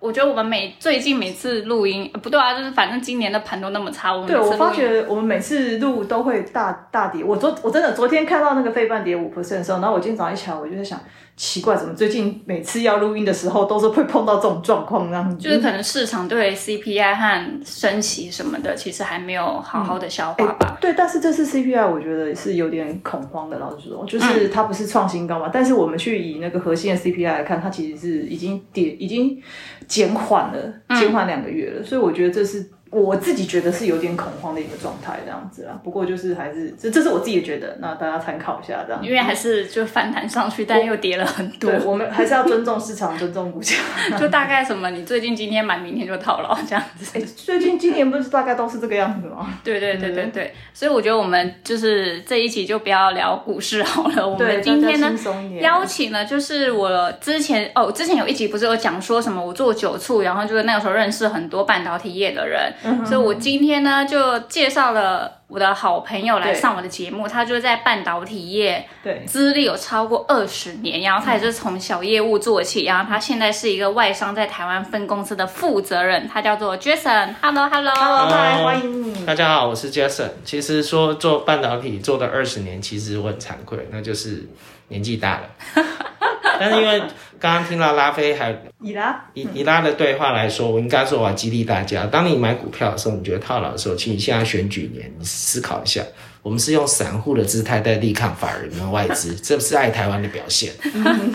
[0.00, 7.22] 我觉得我们每最近每次录音，呃不对啊，就是反正今年的盘都那么差，我们对我发觉我们每次录都会大大跌。
[7.22, 10.98] 我昨我真的昨天看到那个费半跌五 percent 的时候，然后我今天早上一起来，我就在想，
[11.40, 15.36] 奇怪，怎么最近每次要录音的时候都是会碰到这种状况，这样子。
[15.38, 20.76] 就是可能市场对 CPI 和升息什么的，其实还没有好好的消化吧。
[20.82, 29.42] 对，但是这次 CPI 我觉得是有点恐慌的，老实说，就是它不是创新高嘛，但是我们去以那个核心的 CPI 来看，它其实是已经跌，已经
[29.86, 35.78] 减缓了，减缓两个月了，所以我觉得这是我自己觉得是有点恐慌的一个状态，这样子啦。
[35.84, 39.00] 不过就是还是这这是我自己觉得，那大家参考一下这样。
[39.04, 43.76] 因为还是就反弹上去，但又跌了很多对，， 我们还是要尊重市场，尊重股价。
[44.18, 47.12] 就大概什么，你最近今天买，明天就套牢这样子。
[47.18, 49.48] 哎，最近今年不是大概都是这个样子吗？
[49.62, 54.28] 对对对对对，所以我觉得我们就是这一期就不要聊股市好了。
[54.28, 55.12] 我，们今天呢
[55.60, 62.72] 邀请了，就是我之前哦，之前有一集不是有讲说什么我做酒醋，然后就是那个时候认识很多半导体业的人，
[63.06, 77.34] 所以我今天呢就介绍了我的好朋友来上我的节目，他就是在半导体业对资历有超过二十年，然后他也是从小业务做起，然后他现在是一个外商在台湾分公司的负责人，他叫做 Jason。
[77.40, 77.94] Hello Hello。
[77.94, 79.26] ，Hello，嗨，Hello 欢迎你。
[79.26, 80.30] 大家好，我是 Jason。
[80.44, 84.48] 其实说做半导体做了二十年，其实我很惭愧，那就是
[84.90, 85.50] 年纪大了。
[86.60, 87.00] 但是因为
[87.38, 96.02] 刚刚听到拉菲还以拉，以以拉的对话来说，我应该说我要激励大家：当你买股票的时候，你觉得套牢的时候，请你现在选举年，你思考一下，
[96.42, 100.72] 我们是用散户的姿态在力抗法人跟外资， 这不是爱台湾的表现。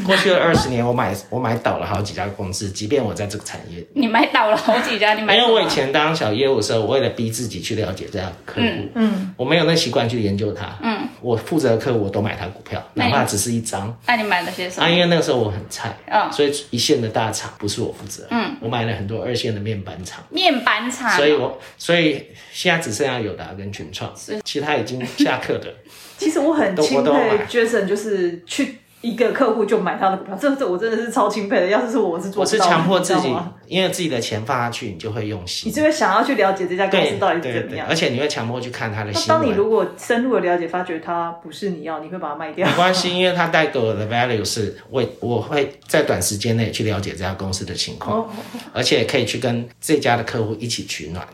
[0.05, 3.85] 过去的二十年，我买我买倒了好几家公司，即便我在这个产业。
[3.94, 13.95] 你买倒了好几家，你买因为我以前当小业务的时候，我为了逼自己去了解这样的客户，嗯，我没有那习惯去研究他，嗯，我负责的客户我都买他股票，哪怕只是一张。
[14.07, 14.85] 那你买了些什么？
[14.85, 14.95] 啊，么？
[14.95, 21.15] 因为那个时候我很菜，嗯所以一线的大厂不是我负责，嗯，我买了很多二线的面板厂，面板厂。
[21.15, 24.11] 所以我所以现在只剩下友达跟群创，
[24.44, 25.73] 其他已经下课的，
[26.17, 31.67] 其实我很钦佩 Jason，就是去一个客户就买他的股票，这这我真的是超钦佩的。
[31.67, 33.33] 要是是我，我是做我是强迫自己
[33.67, 37.95] 因为自己的钱放下去，你就会用心你，就会想要去了解这家公司到底怎么样而。
[37.95, 39.41] 且你会强迫去看他的那新闻。
[39.41, 42.73] 当你如果深入的了解，发觉它不是你要，你会把它卖掉没。
[42.75, 48.29] 关系，因为他带给我的 value 是我我会在短时间内去了解这家公司的情况，哦
[48.73, 51.25] 而且可以去跟这家的客户一起取暖，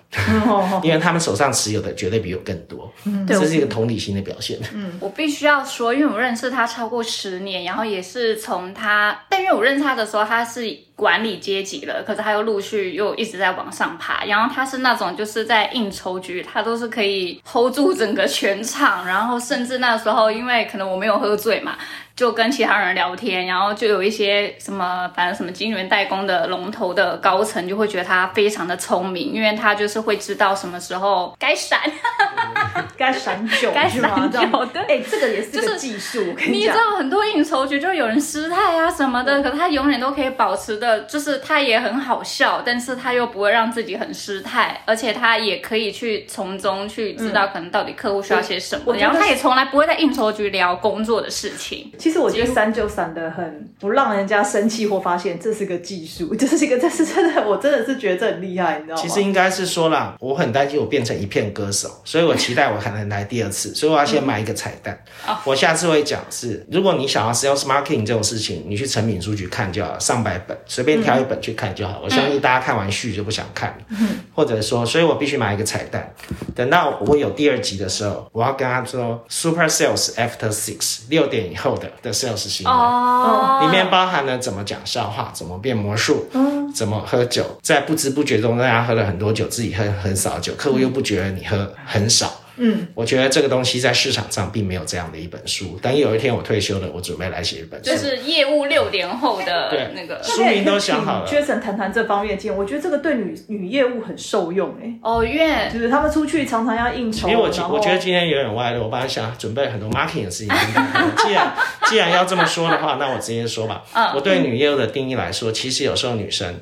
[0.47, 4.57] 哦， 因为他们手上持有的绝对比我更多，嗯这是一个同理心的表现。
[4.73, 10.61] 嗯我必须要说，因为我认识他超过十年，然后也是从他，但因为我认识他的时候，他是
[10.95, 21.75] 管理阶级了，可是他又陆续又一直在往上爬，然后他是那种就是在应酬局，他都是可以 hold 住整个全场，然后甚至那时候因为可能我没有喝醉嘛。
[22.13, 31.79] 就跟其他人聊天，然后就有一些什么，反正什么金源代工的龙头的高层就会觉得他非常的聪明，因为他就是会知道什么时候该闪，
[32.97, 33.87] 该闪酒该？
[33.87, 36.71] 闪酒对哎，这个也是就是个技术，你知。
[36.71, 51.91] 道很多应酬局就有人失态啊什么的，可他永远都可以保持的，就是他也很好笑，但是他又不会让自己很失态，而且他也可以去从中去知道可能到底客户需要些什么，然后他也从来不会在应酬局聊工作的事情。
[51.97, 59.01] 其实我觉得闪酒闪的很不让人家生气或发现，这是个技术，这是一个，这是真的，我真的是觉得这很厉害，你知道吗？
[59.01, 64.97] 其实应该是说啦，我很担心我变成一片歌手，所以我期待我还能来第二次，所以我要先买一个彩蛋。
[65.45, 72.01] 我下次会讲是，如果你想要 sales marketing 这种事情，你去成品书局看就好，上百本，随便挑一本去看就好。
[72.03, 73.97] 我相信大家看完序就不想看了，
[74.35, 76.13] 或者说，所以我必须买一个彩蛋。
[76.55, 82.71] 等到我有第二集的时候，我要跟他说 super sales after six 六点以后的的 sales 行为。
[82.71, 86.25] 哦里面包含了怎么讲笑话，怎么变魔术，
[86.73, 92.41] 怎么喝酒，在不知不觉中，大家喝了很多酒，自己喝很少酒，客户又不觉得你喝很少。
[92.57, 95.79] 嗯，我觉得这个东西在市场上并没有这样的一本书。
[95.81, 97.89] 等有一天我退休了，我准备来写一本书。
[97.89, 110.53] 就是业务六点后的对那个书名都想好了 Jason 谈谈这方面的经验，我觉得这个对女女业务很受用哎、哦，因为就是他们出去常常要应酬，因为我我觉得今天有点歪了，我本来想准备很多 marketing 的事情。
[111.23, 111.53] 既然
[111.85, 113.83] 既然要这么说的话，那我直接说吧。
[114.15, 116.59] 我对女业务的定义来说，其实有时候女生，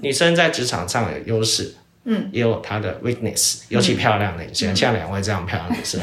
[0.00, 1.74] 女生在职场上有优势，
[2.06, 6.00] 嗯，也有她的 weakness，尤其漂亮的女生，像两位这样漂亮的女生，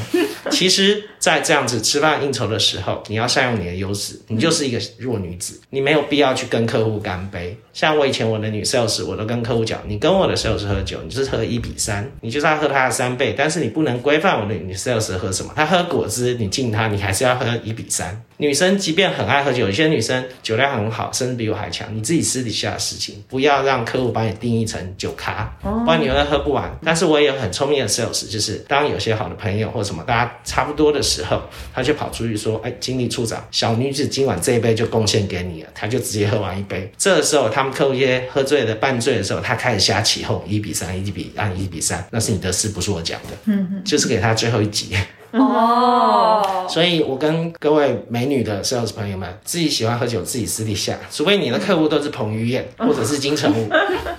[0.52, 7.58] 其实，在这样子吃饭应酬的时候，你要善用你的优势，你就是一个弱女子，你没有必要去跟客户干杯。
[7.72, 18.22] 像我以前我的女 sales，我都跟客户讲，你跟我的 sales 喝酒，你就是喝一比三，你就是要喝他的三倍，但是你不能规范我的女 sales 喝什么，她喝果汁，你敬她，你还是要喝一比三。
[18.44, 26.72] 女生即便很爱喝酒，有些女生酒量很好，甚至比我还强，你自己私底下的事情，不要让客户把你定义成酒咖，不然你会喝不完。
[26.86, 31.42] 但是我也有很聪明的 sales，就是当有些好的朋友或什么大家差不多的时候，
[31.74, 36.90] 他就跑出去说，哎，经理处长，小女子今晚这一杯就贡献给你了，他就直接喝完一杯。
[36.98, 37.74] 这个时候他们。
[37.74, 43.30] 客户些喝醉的、半醉的时候，他开始瞎起哄，一比三，一比按一比三，那是你的事，不是我讲的。
[43.46, 44.96] 嗯嗯，就是给他最后一集。
[45.34, 53.70] 哦，所以我跟各位美女的 sales 朋友们，自己喜欢喝酒，自己私底下，除非你的客户都是彭于晏或者是金城武，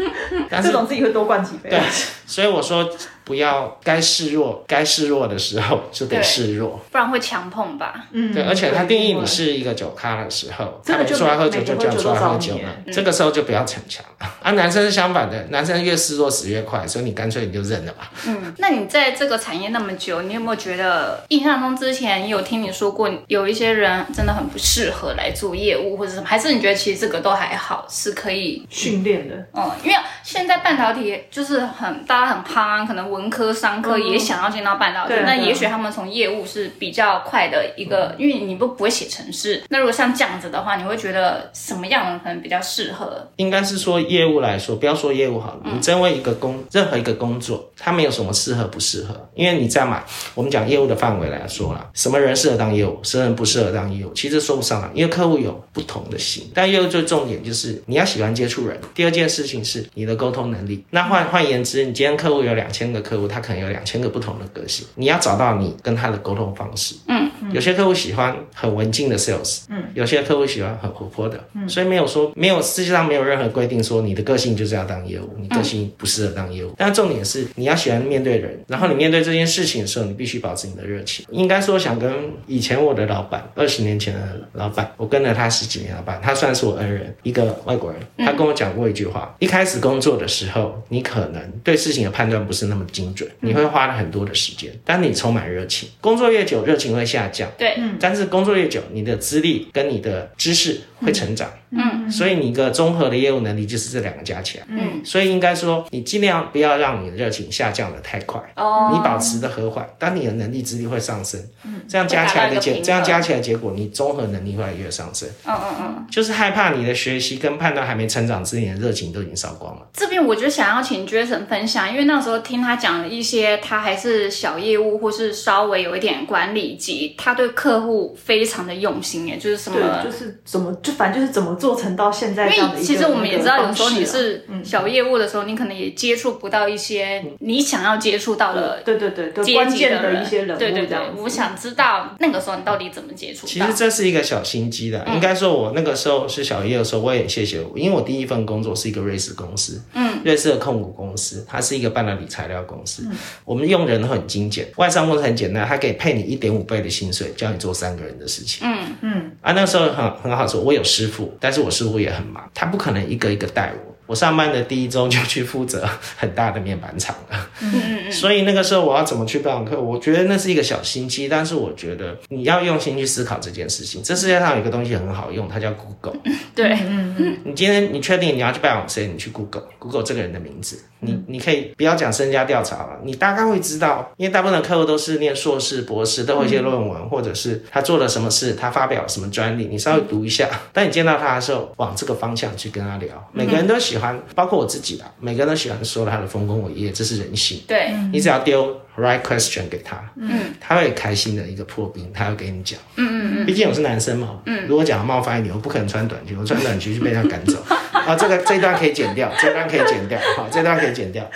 [0.63, 1.71] 这种自己会多灌几杯。
[1.71, 1.81] 对，
[2.27, 2.89] 所以我说。
[3.25, 8.05] 不要该示弱，该示弱的时候就得示弱，不然会强碰吧。
[8.13, 14.51] 嗯，对，而且他定义你是一个酒咖的时候，他出来喝酒就叫出来喝酒了，这个时候就不要逞强啊。
[14.51, 18.11] 男生是相反的，男生越示弱死越快，所以你干脆你就认了吧。
[18.27, 26.27] 嗯，那你在这个产业那么久，你有没有觉得印象中之前有听你说过，有一些人真的很不适合来做业务或者什么？
[26.27, 29.35] 还是你觉得其实这个都还好，是可以训练的？
[29.55, 33.14] 嗯，因为现在半导体就是很大家很夯，可能。
[33.15, 39.63] 文科、商科也想要进到半导体，那也许他们从业务是比较快的一个，因为你不不会写程式。
[39.69, 43.27] 那如果像这样子的话，你会觉得什么样的可能比较适合？
[43.37, 50.03] 应该是说业务来说，不要说业务好了，你真为一个工任何一个工作，它没有什么适合不适合，因为你在嘛，
[50.35, 56.51] 我们讲业务的范围来说了，什么人适合当业务，什么人不适合当业务，其实说不上来，因为客户有不同的心。
[56.53, 58.77] 但业务最重点就是你要喜欢接触人。
[58.93, 60.85] 第二件事情是你的沟通能力。
[60.91, 63.04] 那换换言之，你今天客户有两千个。
[63.05, 66.95] 客户他可能有两千个不同的个性，你要找到你跟他的沟通方式。
[67.07, 76.73] 嗯，嗯有些客户喜欢很文静的 sales，嗯，有些客户喜欢很活泼的，嗯，所以没有说没有世界上没有任何规定说你的个性就是要当业务，你个性不适合当业务。
[76.79, 81.27] 但重点是你要喜欢面对人，然后你面对这件事情的时候，你必须保持你的热情。
[81.31, 82.11] 应该说想跟
[82.47, 84.21] 以前我的老板，二十年前的
[84.55, 92.85] 老板，我跟了他十几年老板，他算是我恩人，一个外国人，他跟我讲过一句话：一开始工作的时候，你可能对事情的判断不是那么。
[92.95, 95.89] 精准，你会花了很多的时间，但你充满热情。
[96.01, 97.51] 工作越久，热情会下降。
[97.59, 101.49] 对，但是工作越久，你的资历跟你的知识会成长。
[101.71, 104.65] 嗯，所以你一个综合的业务能力就是这两个加起来。
[104.69, 108.41] 嗯，所以应该说，你尽量不要让你的热情下降的太快。
[108.57, 111.41] 哦，你保持的和缓，当你的能力资历会上升。
[111.65, 115.29] 嗯，这样加起来的结，这样加起来结果，你综合能力会越来越上升。
[115.45, 119.83] 嗯嗯嗯，就是害怕你的学习跟判断还没成长之前，热情都已经烧光了。
[119.93, 132.49] 这边我就想要请 Jason 分享，因为那时候听他讲了一些，他还是小业务或是稍微有一点管理级，他对客户非常的用心耶，就是什么，就是怎么，就反正就是怎么做成到现在。
[132.55, 140.59] 因为其实我们也知道，有时候你是小业务的时候，你可能也接触不到一些你想要接触到的，对对对，关键的一些人物。
[140.59, 143.47] 对对对，我想知道那个时候你到底怎么接触。
[143.47, 153.07] 其实这是一个小心机的，应该说，我那个时候是小业的时候，我也谢谢我，因为我第一份工作是一个瑞士公司，嗯，瑞士的控股公司，它是一个半导体材料公司，
[153.45, 158.67] 我们用人很精简，外商公司很简单，它可以配你一点五倍的薪水，教你做三个人的事情。
[158.67, 162.49] 嗯嗯，啊，那时候很很好说，我有师傅，但是我师傅也很忙。
[162.55, 163.94] 他不可能一个一个带我。
[164.07, 169.93] 我上班的第一周就去负责很大的面板厂了，嗯嗯嗯所以那个时候我要怎么去拜访客户？
[169.93, 174.03] 我觉得那是一个小心机，但是我觉得你要用心去思考这件事情。
[174.03, 176.21] 这世界上有一个东西很好用，它叫 Google。
[176.55, 177.39] 对，嗯嗯。
[177.45, 179.07] 你今天你确定你要去拜访谁？
[179.07, 180.83] 你去 Google，Google 这个人的名字。
[181.01, 190.49] 你你可以不要讲身家调查了，你大概会知道，因为大部分的客户都是念硕士、博士，都会一些论文，或者是他做了什么事，他发表什么专利，你稍微读一下。
[190.73, 193.09] 当你见到他的时候，往这个方向去跟他聊。
[193.33, 197.61] 每个人都喜欢，包括我自己啦，每个人都喜欢说他的丰功伟业，这是人性。
[197.67, 202.79] 对，你只要丢 right question 给他，嗯，他会开心的一个破冰，他会给你讲。
[202.97, 203.47] 嗯嗯嗯。
[203.47, 207.59] 毕竟我是男生嘛，嗯，如果讲冒犯你，我不可能穿短裙，我穿短裙就被他赶走。
[207.93, 211.29] 啊，这个这一段可以剪掉，这段可以剪掉，好，这段可以剪掉。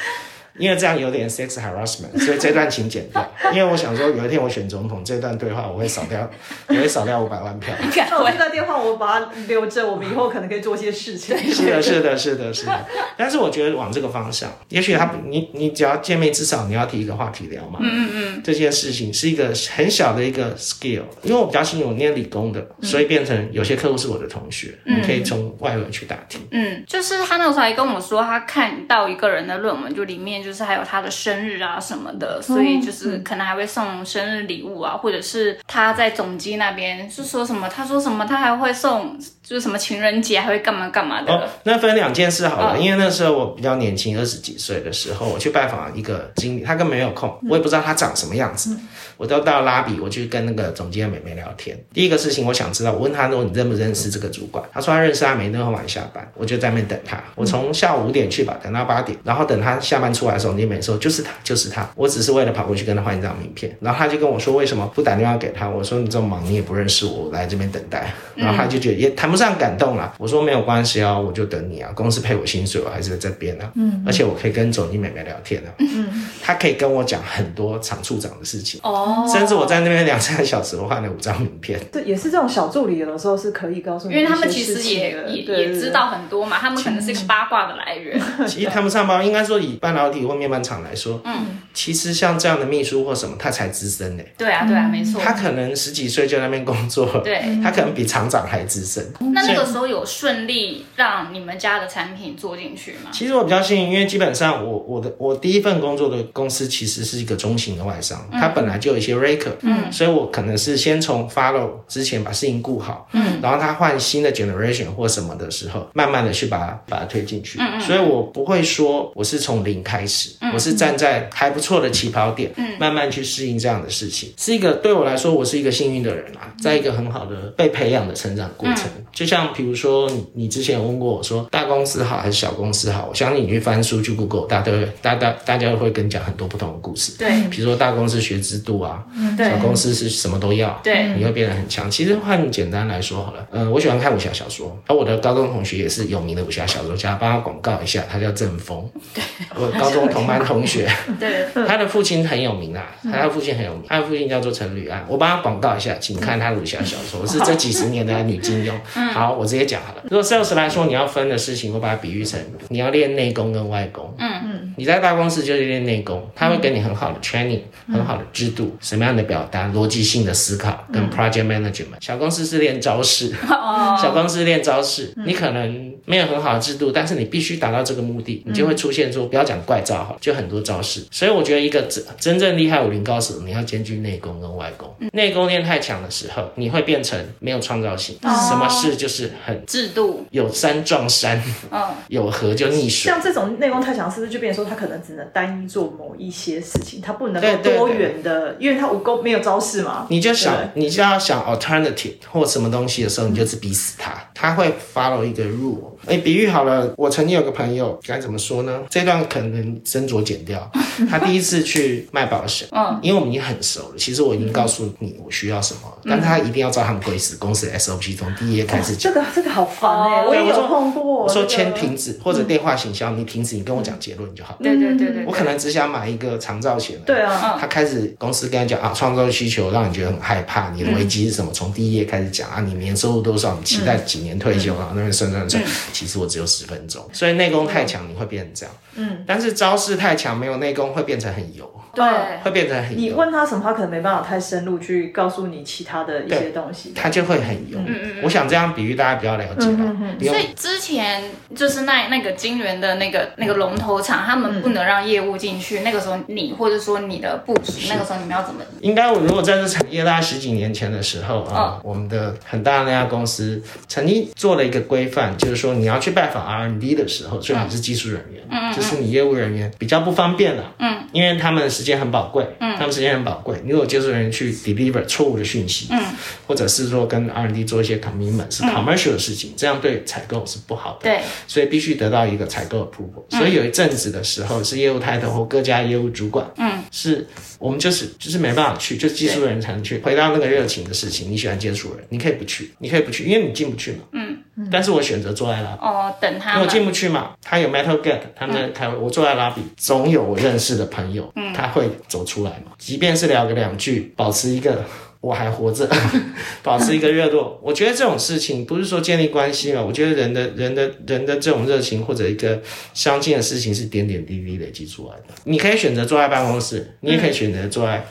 [0.58, 3.32] 因为这样有点 sex harassment，所以这段请剪掉。
[3.52, 6.28] 因为我想说，有一天我选总统，这段对话我会少掉，
[6.68, 7.74] 我会少掉五百万票。
[8.10, 11.36] 那我这段电话我把它留着，我们以后可能可以做些事情。
[11.52, 12.86] 是的，是的，是的，是的。
[13.16, 17.78] 但是我觉得往这个方向，也许他你你只要见面，至少你要提一个话题聊嘛。
[17.80, 18.42] 嗯嗯嗯。
[18.44, 26.40] 这件事情是一个很小的一个 skill，因为我比较幸运，我念理工的，所以变成有些客户是我的同学，你可以从外文去打听。
[26.50, 41.32] 嗯，就是他那时候还跟我说，他看到一个人的论文，就里面就是还有他的生日啊什么的，所以就是可能还会送生日礼物啊，或者是他在总机那边是说什么，他说什么，他还会送，就是什么情人节还会干嘛干嘛的。
[41.32, 48.76] 哦，那分两件事好了，因为那时候我比较年轻，二十几岁的时候，我去拜访一个经理，他根本没有空，我也不知道他长什么样子，
[49.16, 51.82] 我都到拉比，我去跟那个总监美眉聊天。
[51.94, 54.62] 第一个事情我想知道，我问他说你认不认识这个主管？
[54.70, 57.18] 他说他认识，他每天很晚下班，我就在那边等他。
[57.34, 61.88] 我从下午五点去吧，等到八点，然后等他下班出来的时候，总监美说就是他，就是他。
[61.96, 65.66] 我只是为了跑过去跟他换一张名片，然后他就跟我说为什么不打电话给他？
[65.66, 68.12] 我说你这么忙，你也不认识我，我来这边等待。
[68.34, 70.12] 然后他就觉得也谈不上感动了。
[70.18, 73.70] 我说没有关系啊，我就等你啊，公司赔我薪水，我还是在这边啊。
[73.76, 75.70] 嗯，而且我可以跟总经美眉聊天啊。
[75.78, 78.80] 嗯，他可以跟我讲很多厂处长的事情。
[78.82, 81.78] 哦，甚至我在那边两三个小时，我换了五张名片。
[81.92, 88.20] 对，也是这种小助理，有的时候是可以告诉你，因为他们其实也也也知道很多嘛，他们可能是一个八卦的来源。
[88.48, 94.22] 其实谈不上班，应该说以半导体或面板厂来说，嗯，其实像这样的秘书或什么，他才资深呢。
[94.36, 95.20] 对啊，对啊，没错。
[95.22, 99.04] 他可能十几岁就在那边工作，对，他可能比厂长还资深。
[99.32, 103.10] 那那个时候有顺利让你们家的产品做进去吗？
[103.12, 128.84] 其实我比较幸运，因为基本上我我的我第一份工作的公司其实是一个中型的外商，它本来就有一些 raker，嗯，所以我可能是先从 follow 之前把事情顾好，嗯，然后他换新的 generation 或什么的时候，慢慢的去把它把它推进去，嗯嗯，所以我不会说我是从零开始，我是站在还不错的起跑点，嗯，慢慢去适应这样的事情，是一个对我来说我是一个幸运的人啊，在一个很好的被培养的成长过程，
[129.18, 134.70] 就像比如说你你之前有问过我说大公司好还是小公司好，我相信你去翻书去 Google，大家
[135.02, 139.04] 大大大家会跟你讲很多不同的故事，对，比如说大公司学制度啊，
[139.36, 139.50] 对。
[139.50, 141.08] 小公司是什么都要，对。
[141.16, 141.90] 你会变得很强。
[141.90, 149.24] 其实换简单来说好了，嗯、我喜欢看武侠小说，而我的高中同学也是有名的武侠小说家，帮他广告一下，他叫郑峰，对，
[149.56, 158.72] 我高中同班同学， 对，他的父亲很有名啊，他的父亲很有名，他的父亲叫做陈履安，我帮他广告一下，请看他的武侠小说，是这几十年的女金庸。
[159.12, 160.02] 好，我直接讲好了。
[160.04, 162.38] 如果 sales 来说，你要分的事情，我把它比喻成
[162.68, 164.14] 你要练内功跟外功。
[164.18, 164.28] 嗯
[164.60, 167.60] 嗯，你在大公司就是练内功，他会给你很好的 training，
[167.92, 171.98] 很好的制度，什么样的表达，逻辑性的思考跟 project management。
[172.00, 173.32] 小公司是练招式，
[174.00, 181.04] 小公司练招式，你可能没有很好的制度，但是你必须达到这个目的，你就会出现说不要讲怪招哈，就很多招式。
[181.10, 184.88] 所以我觉得一个真真正厉害武林高手，你要兼具内功跟外功。
[185.12, 193.10] 内功练太强的时候，你会变成没有创造性，什么事就是很制度，有山撞山，嗯，有河就溺水。
[193.10, 200.06] 像这种内功太强，是不是就变成说他可能只能单一做某一些事情，他不能多元的，因为他武功没有招式嘛。
[200.10, 205.78] 你就想，你就要想 alternative 或什么东西的时候，你就是逼死他，他会 follow 一个 rule。
[206.06, 208.82] 哎，比喻好了，我曾经有个朋友，该怎么说呢？
[208.88, 210.70] 这段可能斟酌剪掉。
[211.08, 219.12] 他第一次去卖保险，嗯，因为我们已经很熟了，其实我已经告诉你我需要什么，但是他一定要照他们规矩，公司的 SOP 从第一页开始讲。
[219.12, 221.22] 这个这个好烦哎、哦我也有碰过。
[221.24, 224.56] 我说签停止或者电话行销，你停止，你跟我讲结论就好。
[224.62, 226.96] 对对对对，我可能只想买一个长照险。
[227.04, 231.50] 对啊，他开始公司跟他讲啊，创造需求让你觉得很害怕，你的危机是什么？
[231.52, 233.56] 从第一页开始讲啊，你年收入多少？
[233.58, 234.74] 你期待几年退休？
[234.76, 238.74] 然后那边算算算，其实我只有十分钟，所以内功太强，你会变成这样。
[238.94, 242.04] 嗯，但是招式太强，没有内功会变成很油，对，
[242.42, 246.92] 会变成很你，问他什么，他可能没办法太深入去告诉你其他的一些东西。
[246.94, 247.78] 他就会很油。
[247.78, 249.76] 嗯嗯我想这样比喻大家比较了解了。
[249.78, 251.22] 嗯嗯所以之前
[251.54, 255.80] 就是那那个金源的那个那个龙头厂，他们不能让业务进去。
[255.80, 258.60] 那个时候你或者说你的部署，那个时候你们要怎么？
[258.80, 276.00] 应该我如果在这产业大概十几年前的时候啊，我们的很大的那家公司曾经做了一个规范，就是说你要去拜访 R&D 的时候，最好是技术人员，嗯就是你业务人员比较不方便了，嗯，因为他们的时间很宝贵，嗯，他们时间很宝贵，你如果技术人员去 deliver 错误的讯息，嗯，
[276.46, 283.36] 或者是说跟 R&D 做一些 commitment 是 commercial 的事情，这样对采购是不好的，对，所以必须得到一个采购 approval。
[283.36, 287.26] 所以有一阵子的时候，是业务 title 或各家业务主管，嗯，是
[287.58, 289.98] 我们就是就是没办法去，就技术人才能去。
[289.98, 293.98] 回到那个热情的事情，你喜欢接触人，你可以不去，你可以不去，因为你进不去嘛。
[294.12, 294.38] 嗯，
[294.70, 295.68] 但是我选择坐在那。
[295.80, 296.68] 哦，等他因为我。
[296.68, 304.84] 进不去嘛，他有 Metal Gate，他们在开会，我坐在拉比，总有我认识的朋友，他会走出来嘛，即便是聊个两句，保持一个
[305.20, 305.88] 我还活着，
[306.62, 307.58] 保持一个热度。
[307.62, 312.60] 我觉得这种事情不是说建立关系嘛，我觉得人的人的人的这种热情或者一个
[312.94, 315.34] 相近的事情是点点滴滴累积出来的。
[315.44, 318.04] 你可以选择坐在办公室，你也可以选择坐在。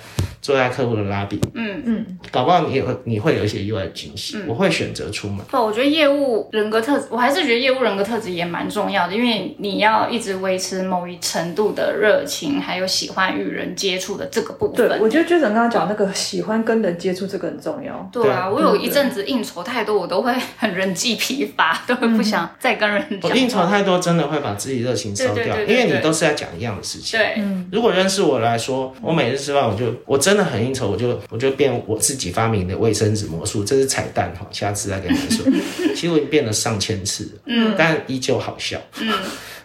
[0.48, 4.38] 坐在客户的拉比，嗯嗯，搞不好你会你会有一些意外的惊喜。
[4.48, 5.40] 我会选择出门。
[5.52, 14.88] 不，我觉得业务人格特质，我还是觉得业务人格特质也蛮重要的，因为你要一直维持某一程度的热情，还有喜欢与人接触的这个部分。
[14.88, 18.10] 对，我觉得 Jason 刚刚讲那个喜欢跟人接触这个很重要。
[18.14, 23.38] 对啊，我有一阵子应酬太多，我都会很人际疲乏， 都会不想再跟人讲。
[23.38, 27.20] 应酬太多，真的会把自己热情烧掉，因为你都是在讲一样的事情。
[27.20, 31.20] 对，如果认识我来说，我每日吃饭，我就我真的很应酬，我就。
[31.30, 35.46] 我就变我自己发明的卫生纸魔术，这是彩蛋哈，下次再跟你们说。
[35.96, 39.14] 其实我已经变了上千次，嗯，但依旧好笑，嗯，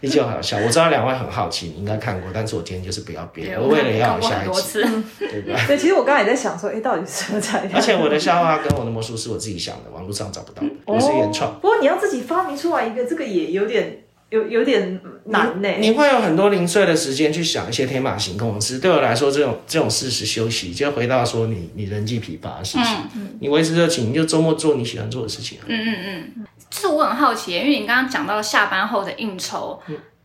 [0.01, 0.59] 依旧好笑。
[0.59, 4.83] 我知道两位很好奇，你应该看过，但是我今天就是不要变，我为了要下一次，
[5.19, 5.65] 对吧？
[5.67, 7.73] 对，其实我刚才也在想说，哎，到底是什么彩蛋？
[7.75, 11.55] 而且我的笑话跟我的魔术是我自己想的，网络上找不到，我是原创。
[11.61, 14.02] 不过你要自己发明出来一个，这个也有点。
[14.33, 15.69] 有有点难呢。
[15.79, 18.79] 你会有很多零碎的时间去想一些天马行空的事。
[18.79, 22.97] 对我来说，这种这种事是休息，就回到说你你人际疲乏的事情。
[23.41, 25.59] 你维持热情，你就周末做你喜欢做的事情。
[25.67, 26.47] 嗯嗯嗯。
[26.71, 29.79] 是我很好奇，因为你刚刚讲到下班后的应酬，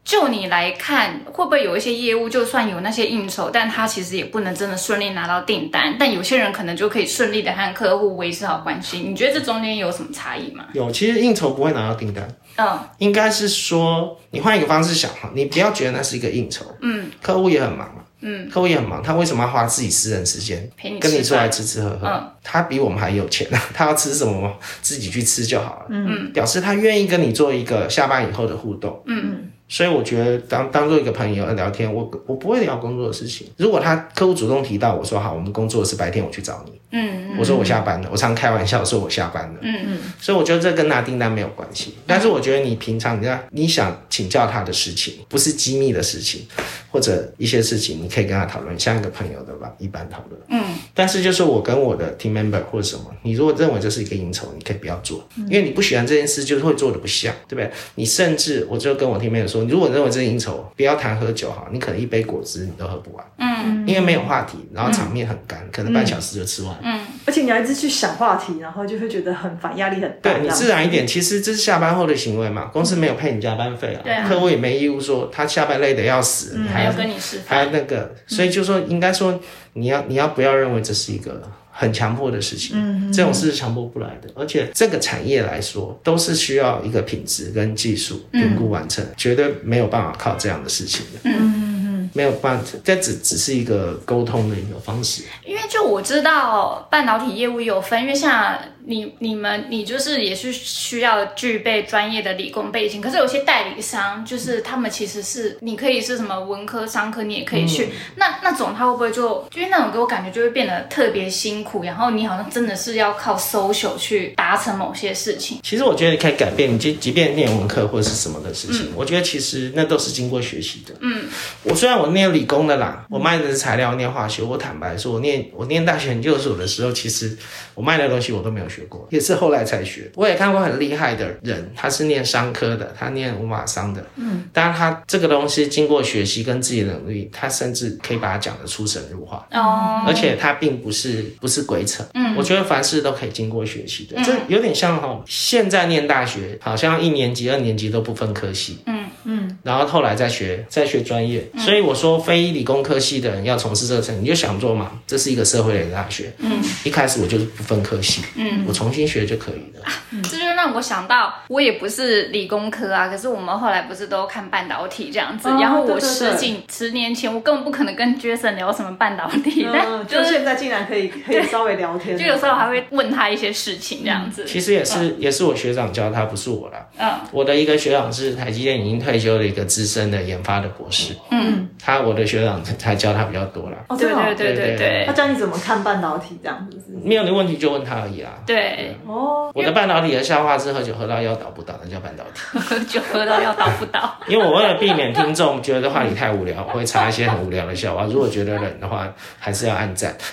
[0.08, 5.98] 就你来看，会不会有一些业务，就算有那些应酬，但他其实也不能真的顺利拿到订单。
[6.00, 9.00] 但有些人可能就可以顺利的和客户维持好关系。
[9.00, 10.64] 你觉得这中间有什么差异吗？
[10.72, 12.26] 有，其实应酬不会拿到订单。
[12.56, 20.70] 嗯，应该是说你换一个方式想哈，你不要觉得那是一个应酬，嗯，客户也很忙嘛，嗯，客户也很忙，他为什么要花自己私人时间
[21.02, 22.08] 跟你出来吃吃喝喝？
[22.08, 29.52] 嗯，他比我们还有钱啊， 他要吃什么自己去吃就好了，嗯，表示他愿意跟你做一个下班以后的互动，嗯嗯。
[29.70, 33.48] 所以我觉得当当做一个朋友聊天，我我不会聊工作的事情。
[33.58, 36.72] 如果他客户主动提到，我说好，我们工作是白天我去找你。
[36.90, 39.60] 嗯我说我下班了，我常开玩笑说我下班了。
[39.62, 39.98] 嗯嗯。
[40.22, 41.96] 所以我觉得这跟拿订单没有关系。
[42.08, 46.48] 但是我觉得你平常你要你想请教他的事情，不是机密的事情，
[46.90, 50.42] 或者一些事情，你可以跟他讨论，像一个朋友的吧，一般讨论。
[50.48, 50.76] 嗯。
[50.94, 57.70] 但是就是我跟我的 team member 或者什么，你如果认为这是一个应酬，你可以不要做，因为你不喜欢这件事，就是会做的不像，对不对？
[57.96, 59.57] 你甚至我就跟我 team member 说。
[59.66, 70.34] 如果认为这是应酬，不要谈喝酒哈，你可能一杯果汁你都喝不完，嗯，因为没有话题，然后场面很干，可能半小时就吃完，嗯，而且你还一直去想话题，然后就会觉得很烦，压力很大。
[70.34, 79.40] 对你自然一点，其实这是下班后的行为嘛，公司没有配你加班费啊，客户也没义务说他下班累得要死，还要跟你吃，还要那个，所以就说应该说
[79.74, 81.42] 你要你要不要认为这是一个。
[81.80, 95.24] 很强迫的事情，嗯，这种事是强迫不来的，而且这个产业来说，都是需要一个品质跟技术评估完成，绝对没有办法靠这样的事情的，嗯没有办法，这只只是一个沟通的一个方式。
[95.46, 98.58] 因为就我知道半导体业务有分，因为像。
[98.90, 107.90] 你你们你就是也是需要具备专业的理工背景，可是有些代理商就是他们其实是你可以是什么文科商科，你也可以去。
[108.16, 115.60] 那那种他会不会就因为那种给我感觉就会变得特别辛苦，然后你好像真的是要靠 social 去达成某些事情。
[115.64, 120.96] 其实我觉得你可以改变，你即即便念文科或者是什么的事情，我觉得其实那都是经过学习的。
[121.02, 121.26] 嗯，
[121.64, 124.42] 我虽然我念理工的啦，我卖的是材料，念化学。
[124.42, 127.38] 我坦白说，我念我念大学研究所的时候，其实
[127.74, 130.12] 我卖的东西我都没有学过，也是后来才学。
[130.16, 139.48] 我也看过很厉害的人，他是念商科的，他念五马商的，嗯，但是他这个东西经过学习跟自己的能力，他甚至可以把它讲得出神入化。
[139.52, 140.04] 哦。
[140.08, 159.08] 而且他并不是不是鬼扯，嗯，我觉得凡事都可以经过学习的，这有点像哈，现在念大学好像一年级、二年级都不分科系，嗯嗯，然后后来再学再学专业，所以我说非理工科系的人要从事这个，你就想做嘛，这是一个社会类的大学，嗯，一开始我就是不分科系，嗯，我重新。
[159.08, 159.86] 学就可以了，
[160.30, 174.44] 这就让我想到，我也不是理工科啊，可是我们后来不是都看半导体这样子，然后我十几十年前，我根本不可能跟 Jason 聊什么半导体，但就现在竟然可以 可以稍微聊天，就有时候还会问他一些事情这样子。
[174.46, 176.86] 其实也是也是我学长教他，不是我啦。
[176.98, 181.14] 嗯，我的一个学长是台积电已经退休的一个资深的研发的博士。
[181.32, 183.78] 嗯，他我的学长才教他比较多啦。
[183.88, 188.32] 哦，对对对对对，他教你怎么看半导体这样子，没有的问题就问他而已啦。
[188.46, 188.57] 对。
[189.06, 192.42] 哦，我的半导体的笑话是喝酒喝到要倒不倒，那叫半导体。
[192.60, 194.16] 喝酒喝到要倒不倒。
[194.28, 198.04] 因为我为了避免听众觉得话题太无聊，我会查一些很无聊的笑话。
[198.04, 199.08] 如果觉得冷的话，
[199.40, 200.16] 还是要按赞。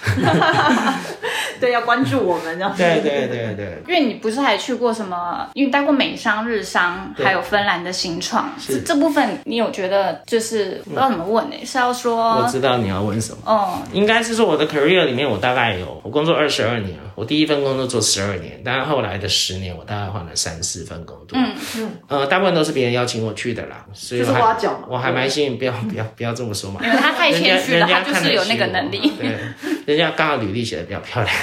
[1.64, 2.74] 对，要关注我们这样。
[2.76, 5.48] 对对对对，因为你不是还去过什么？
[5.54, 11.56] 因为待过美商、日商，还有芬兰的新创，这这部分你有觉得就是不知道怎么问呢？
[11.64, 13.38] 是要说我知道你要问什么。
[13.46, 21.38] 哦，应该是说我的 career 里面，我大概有我工作二十二年，我第一份工作做十二年，但是后来的十年我大概换了三四份工作。
[21.38, 26.80] 嗯嗯，呃，大部分都是别人邀请我去的啦，所以就是我还挖角嘛我还蛮幸运，不要不要不要这么说嘛。
[26.84, 29.12] 因为他太谦虚了，他就是有那个能力。
[29.18, 29.38] 对，
[29.86, 31.34] 人家刚好履历写的比较漂亮，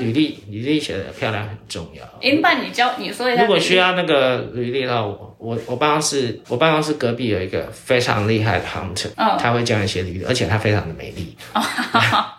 [0.00, 2.04] 履历履历写的漂亮很重要。
[2.22, 11.34] 哎，那你教你说一下，如果需要那个履历的话，我我我办公室我办公室隔壁有一个非常厉害的 hunter，、嗯他会教你写履历，而且他非常的美丽。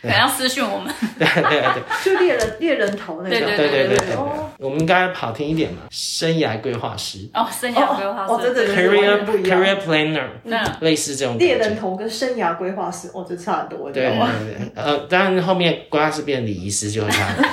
[0.01, 0.93] 可能要私讯我们。
[1.17, 3.39] 对对对 就猎人猎人头那个。
[3.39, 9.59] 对对对对对对哦我们应该好听一点嘛，生涯规划师哦，生涯规划哦，真师，的，career 全不一样。
[9.59, 14.17] career planner，那类似这种猎人头跟生涯规划师，哦，这差很多，你对对？
[14.19, 17.49] 对对，呃，当然后面规划师变礼仪师就会差很多。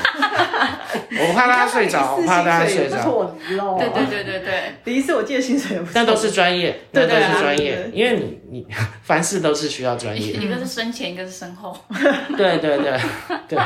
[1.29, 3.35] 我怕大家睡着，我怕大家睡着。
[3.79, 7.25] 对对对对对， 第一次我记得薪水也不错，但都是专业，那都对对。
[7.25, 8.67] 啊是专业，因为你你
[9.03, 10.33] 凡事都是需要专业。
[10.33, 11.77] 一个是生前，一个是身后，
[12.37, 12.99] 对对对。
[13.49, 13.59] 对。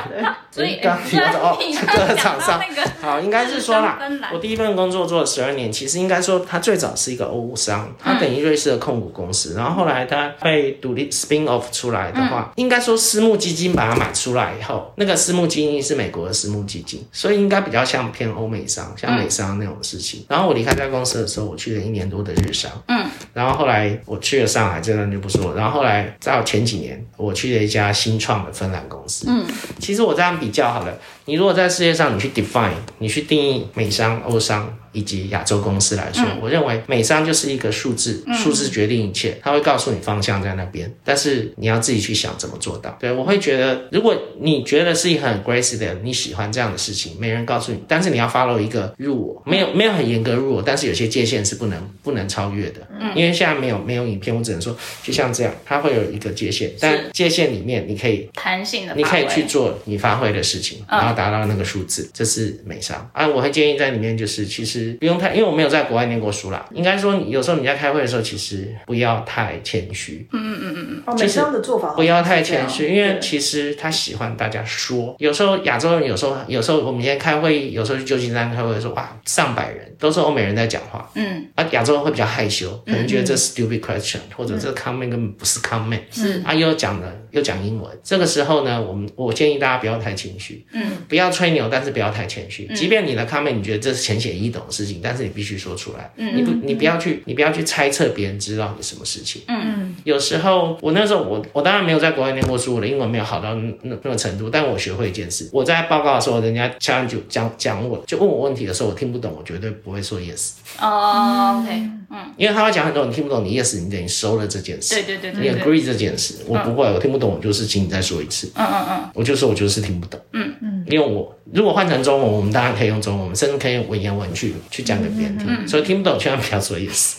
[0.51, 2.61] 所以刚提到的哦，你这个厂商。
[2.61, 3.99] 那个好，应该是说啦，
[4.33, 20.25] 我第一份工作做了十二年，其实应该说它最早是一个欧商，它等于瑞士的控股公司，然后后来它被独立 spin off 出来的话，应该说私募基金把它买出来以后，那个私募基金是美国的私募基金，所以应该比较像偏欧美商，像美商那种事情。
[20.29, 25.57] 然后我离开这家公司的时候，我去了一年多的日商，嗯，然后后来我去了上海，这段就不说了。
[25.57, 29.45] 然后后来到前几年，我去了一家新创的芬兰公司，嗯，
[29.79, 30.99] 其实我这样比较好了。
[31.25, 42.97] 你如果在世界上你去 define，你去定义美商、欧商以及亚洲公司来说，我认为美商就是一个数字，数字决定一切，它会告诉你方向在那边，但是你要自己去想怎么做到。
[43.01, 53.13] 对我会觉得，如果你觉得是一个很 aggressive 的，你喜欢这样的事情，没人告诉你，但是你要 follow 一个入我，没有没有很严格入我，但是有些界限是不能不能超越的，嗯。
[53.15, 63.11] 因为现在没有没有影片，我只能说就像这样，它会有一个界限，但界限里面你可以弹性的，你可以去做你发挥的事情，然后达到那个数字，这是美商。
[63.13, 63.27] 啊。
[63.27, 70.72] 我会建议在里面就是其实不用太，因为我没有在国外念过书啦，应该说有时候你在开会的时候，其实不要太谦虚，嗯嗯。
[71.07, 75.15] 哦，美商的做法不要太谦虚，因为其实他喜欢大家说。
[75.19, 86.43] 有时候亚洲人有时候有时候我们今天开会议，有时候去旧金山开会的时候，哇，上百人都是欧美人在讲话，嗯，啊，亚洲人会比较害羞，可能觉得这 stupid question，、或者这 comment 根本不是 comment，是。
[86.45, 92.67] 啊，又讲了又讲英文，这个时候呢，我们我建议大家不要太谦虚，嗯，不要吹牛，但是不要太谦虚。
[92.75, 99.43] 即便你的 comment 你觉得这是浅显易懂的事情，但是你必须说出来，嗯你不你不要去你不要去猜测别人知道你什么事情。
[99.49, 99.95] 嗯。
[100.05, 111.71] 有时候我那时候我我当然没有在国外念过书，我的英文没有好到那那那个程度，但我学会一件事，我在报告的时候，人家下面就讲讲我就问我问题的时候，我听不懂，我绝对不会说 yes，哦，OK，
[112.11, 114.97] 嗯，因为他会讲很多你听不懂，你 yes 你等于收了这件事。
[114.97, 118.51] 对对对你，agree 这件事，我不会，我听不懂，我就是请你再说一次。
[118.57, 120.19] 嗯嗯嗯，我就说我就是听不懂。
[120.33, 125.67] 嗯嗯，因为我如果换成中文，我们当然可以用中文，我们甚至可以用文言文去去讲给别人听。
[125.67, 127.17] 所以听不懂千万不要说 yes，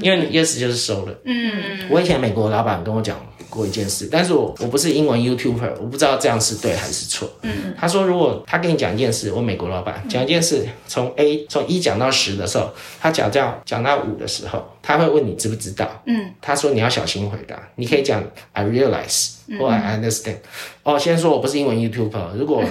[0.00, 1.14] 因为你 yes 就是收了。
[1.24, 1.52] 嗯
[1.88, 3.16] 我以前美国老板跟我讲
[3.58, 7.28] 过一件事，但是我我不是英文 YouTuber，我不知道这样是对还是错。
[7.42, 15.90] 嗯，他说如果他跟你讲一件事，我美国老板讲一件事，从 A 从一讲到十的时候，他讲到讲到五的时候，他会问你知不知道。
[16.06, 20.36] 嗯，他说你要小心回答，你可以讲 I realize 或 I understand。
[20.84, 22.62] 哦，先说我不是英文 YouTuber，如果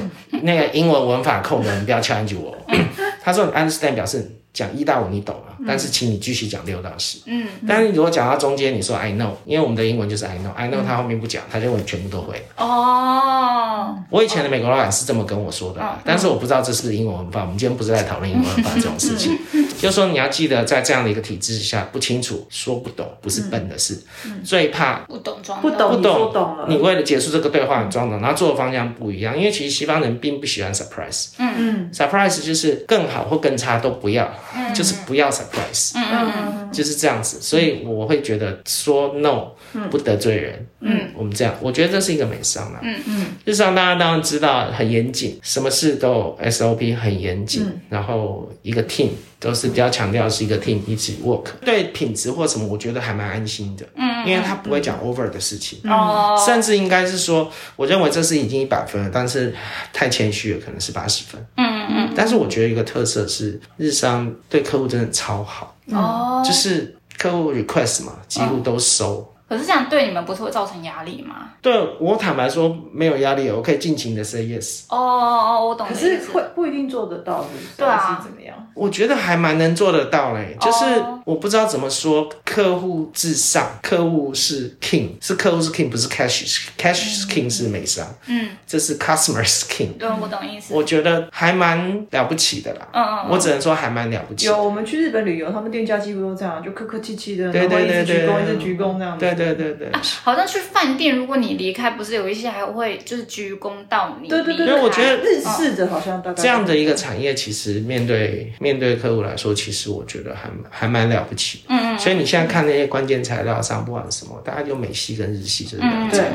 [0.42, 2.56] 那个英文文法控的人不要 challenge 我。
[3.22, 7.20] 他说你 understand 表示讲一到五你懂了，但是请你继续讲六到十。
[7.26, 12.44] 嗯，但是如果讲到中间，你说 I know，因为我们的英文就是 I know，I know 他后面不讲，他就会全部都会。
[12.58, 17.42] 哦，我以前的美国老板是这么跟我说的啊，但是我不知道这是英文文法。
[17.42, 19.38] 我们今天不是在讨论英文文法这种事情，
[19.78, 23.98] 就是说你要记得，在这样的一个体制下，不清楚、说不懂，不是笨的事，
[24.44, 29.38] 最怕不懂装不懂，不懂懂了，你为了结束这个对话，你装懂，然后做的方向不一样。
[29.38, 31.54] 因为其实西方人并不喜欢 surprise，嗯。
[31.58, 34.32] 嗯 surprise 就是更好或更差都不要，
[34.74, 37.40] 就是不要 surprise，嗯嗯就是这样子。
[37.42, 39.48] 所以我会觉得说 no
[39.90, 42.80] 不得罪人，嗯，我们这样，我觉得这是一个美商啦。
[42.84, 43.26] 嗯嗯。
[43.46, 47.82] 日常大家当然知道很严谨，什么事都有 SOP 很严谨，嗯。
[47.90, 55.80] 然后一个 team 都是比较强调是一个 team 一起 work，对品质或什么，我觉得还蛮安心的，嗯，因为他不会讲 over 的事情。
[55.84, 59.54] 哦，甚至应该是说，我认为这是已经一百分了，但是
[59.94, 61.46] 太谦虚了，可能是八十分。
[61.58, 69.28] 嗯嗯但是我觉得一个特色是，日商对客户真的超好，嗯，哦，就是客户 request 嘛，几乎都收。
[69.48, 71.50] 可是这样对你们不是会造成压力吗？
[71.62, 74.84] 对我坦白说没有压力，我可以尽情的 say yes。
[74.90, 75.96] 哦哦哦，我懂可。
[75.96, 77.66] 是会不一定做得到，是不是？
[77.78, 78.56] 对啊是怎么样？
[78.74, 89.94] 我觉得还蛮能做得到嘞，就是哦我不知道怎么说，客户至上，客户是 king，是客户是 king，不是 cash 是 cash 是 king 是美商，嗯，这是 customer 是 king。
[89.98, 90.74] 对，我懂意思。
[90.74, 94.46] 我觉得还蛮了不起的啦，嗯嗯我只能说还蛮了不起。
[94.46, 99.37] 有，我们去日本旅游，他们店家几乎都这样，就客客气气的，对然后一对对对直鞠躬，一直鞠躬这样子。
[99.38, 111.62] 对对对对，好像去饭店，如果你离开，不是有一些还会就是鞠躬到你对对对因为我觉得日式的好像大概这样的一个产业，其实面对面对客户来说，其实我觉得还还蛮了不起。
[111.68, 112.00] 嗯嗯。
[112.00, 116.20] 所以你现在看那些关键材料上，不管什么，大概就美系跟日系这两种。
[116.20, 116.26] 对，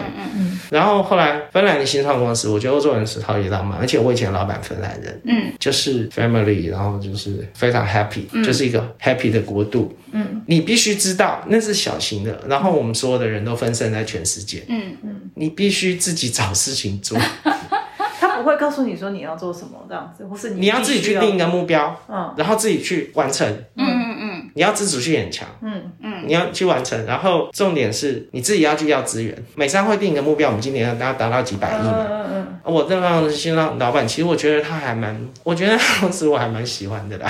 [0.71, 9.97] 然后后来芬兰的新创公司，我觉得欧洲人是超级浪漫，而且我以前老板芬兰人，嗯，就是 family，然后就是非常 happy，、就是一个 happy 的国度。
[10.15, 14.65] 嗯，你必须知道那是小型的，然后我们所有的人都分散在全世界。
[14.69, 14.97] 嗯。
[15.03, 17.19] 嗯，你必须自己找事情做，
[18.21, 22.35] 他不会告诉你说你要做什么这样子，或是你你要自己去定一个目标，嗯。
[22.37, 23.47] 然后自己去完成。
[23.77, 25.91] 嗯嗯嗯，你要自主性很强，嗯。
[26.01, 29.37] 嗯，你要去完成，然后重点是你自己要去要资源。
[29.55, 32.07] 美商会定一个目标，我们今年要达达到几百亿嘛。
[32.09, 32.33] 嗯嗯
[32.65, 37.29] 我这样的新老老板，其实我觉得他还蛮，我觉得公司我还蛮喜欢的啦，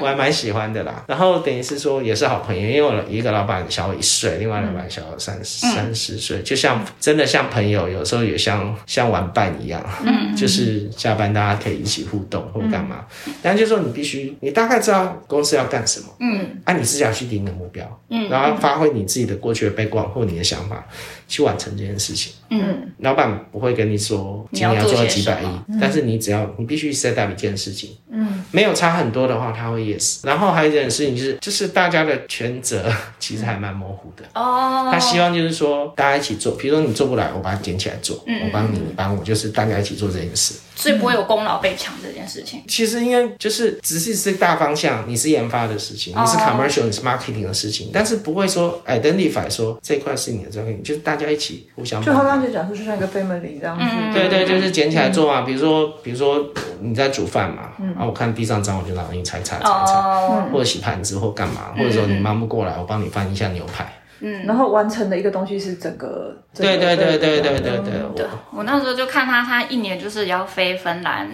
[0.00, 1.02] 我还蛮喜欢的啦。
[1.08, 13.04] 然后等于是说也是好朋友，因为我一个老板小我一岁，另外老板小我三三十岁，就像真的像朋友，有时候也像像玩伴一样，嗯，就是下班大家可以一起互动或干嘛。
[13.42, 20.86] 但就是说你必须，你大概知道公司要干什么，嗯，啊，你自己要去定一个目标，嗯，然后发挥你自己的过去的背光或你的想法，
[21.26, 22.32] 去完成这件事情。
[22.50, 25.46] 嗯老板不会跟你说今年要做到几百亿，
[25.80, 28.07] 但是你只要你必须 set up 一件事情，嗯，
[28.50, 30.20] 没有差很多的话，他会 yes。
[30.22, 34.24] 然后还有一件事情就是，就是大家的权责其实还蛮模糊的。
[34.34, 40.54] 哦，他希望就是说大家一起做，比如说你做不来，我把它捡起来做，我帮你，你帮我，就是大家一起做这件事。
[40.76, 42.62] 所以不会有功劳被抢这件事情。
[42.68, 52.22] 其实应该就是只是是大方向，你是研发的事情，你是 commercial，你是 marketing 的事情，但是不会说 identify 说这块是你的这块，就是大家一起互相就他。
[52.22, 53.84] 刚才讲说，就像一个 family 这样子。
[54.14, 55.42] 对对，就是捡起来做嘛。
[55.42, 56.46] 比如说，比如说
[56.80, 63.92] 你在煮饭嘛，啊，我看地上脏，我就拿你擦擦擦擦，哦，或者洗盘子或干嘛，或者说你忙不过来，我帮你翻一下牛排。
[64.20, 64.46] 嗯。
[64.46, 66.32] 然后完成的一个东西是整个。
[66.54, 71.28] 整个对对对对对对嗯对，对我我那时候就看他，他一年就是要飞芬兰，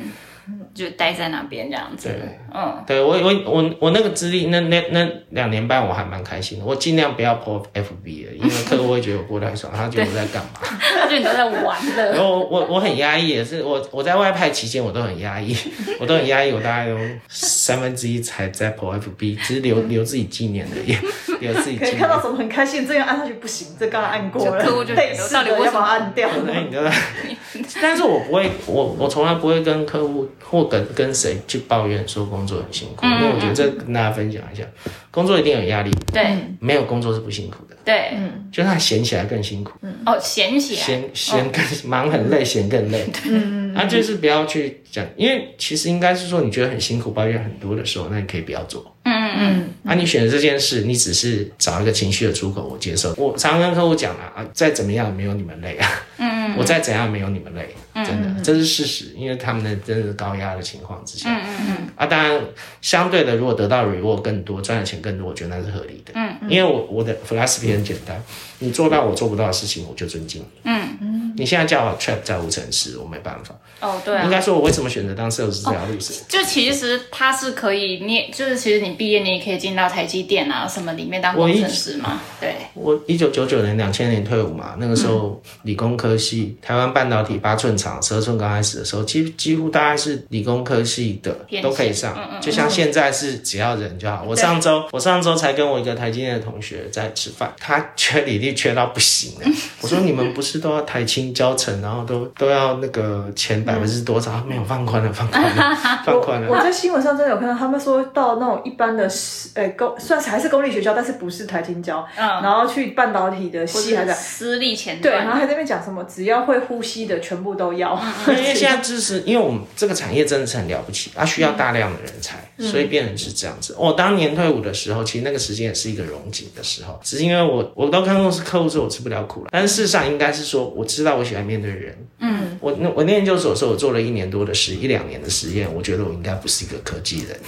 [0.75, 2.09] 就待在那边这样子。
[2.09, 6.65] 对嗯，对我我我我那个资历，那那那两年半我还蛮开心的。
[6.65, 10.51] 我尽量不要 po FB 的，因为 客户会觉得我过太爽，他觉得我在干嘛。
[11.01, 12.19] 他觉得你都在玩然了。
[12.19, 15.57] 后我我我很压抑，也是我我在外派期间我都很压抑，
[15.99, 20.97] 我都很压抑，我大概有三分之一才在 po FB，只是留留自己纪念而已，
[21.41, 22.09] 留自己纪念可以看。
[22.09, 26.29] 到什么很开心，这样按下去不行，这刚刚按过了，就客户就到底为什么把它按掉。
[26.45, 26.91] 对，
[27.29, 27.34] 你
[27.81, 34.65] 但是我不会，我我从来不会跟客户或跟跟谁去抱怨说工作很辛苦，因为我觉得这跟大家分享一下，
[35.11, 36.25] 工作一定有压力，对。
[36.61, 39.95] 没有工作是不辛苦的，对，嗯就是他闲起来更辛苦，嗯。
[40.07, 40.81] 哦，闲起来。
[40.81, 48.85] 闲闲更忙很累，闲更累， 嗯，啊，就是不要去讲，因为其实应该是说你觉得很辛苦，抱怨很多的时候，那你可以不要做。
[49.05, 53.15] 嗯嗯嗯啊，你选择这件事，你只是找一个情绪的出口，我接受。
[53.17, 62.41] 我常跟客户讲啊，啊，再怎么样没有你们累啊，嗯， 我再怎样没有你们累，真的，这是事实，因为他们的真的是高压的情况之下，嗯嗯嗯，啊，当然
[62.81, 68.23] 相对的，如果得到 reward 更多，赚的钱更多，我觉得那是合理的，嗯，因为我我的 philosophy 很简单，
[68.59, 70.89] 你做到我做不到的事情，我就尊敬你，嗯。
[71.01, 74.31] 嗯，你现在叫我 trap 在无尘室，我没办法，哦，对啊应。
[74.31, 76.25] 该说我为什么选择当 sales 这条路是。
[76.29, 94.25] 就其实他是可以，你也就是其实你毕业你也可以进到台积电啊什么里面当工程师嘛，对，我一九九九年、两千年退伍嘛，那个时候理工科系，台湾半导体八寸厂、十二寸刚开始的时候，几几乎大概是理工科系的都可以上，就像现在是只要人就好。
[94.27, 99.47] 我上周我上周才跟我一个台积电的同学在吃饭，他缺履历缺到不行了。
[99.81, 104.45] 我说 你们不是都要台青教程，然后都都要那个前百分之多少？
[104.49, 106.49] 没有放宽了，放宽了， 放宽了。
[106.51, 109.09] 我在新闻上真的有看到，他们说到那种一般的，
[109.55, 114.15] 呃，公算是还是公立学校，但是不是台青教，嗯然后去半导体的系还在。
[114.15, 118.01] 私立前对，然，后还在那边讲什么，只要会呼吸的全部都要。
[118.29, 123.75] 因为现在知识，因为我们这个产业真的是很了不起，它需要大量的人才，所以变成是这样子。
[123.79, 137.39] 我当年退伍的时候，其实那个时间也是一个荣景的时候，只是因为我我都看过是客户说我吃不了苦了，但是事实上应该是说我知道我喜欢面对人，嗯，我那我念研究所的时候，我做了一年多的实一两年的实验，我觉得我应该不是一个科技人，